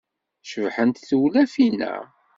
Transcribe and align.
Cebḥent 0.49 1.05
tewlafin-a. 1.09 1.95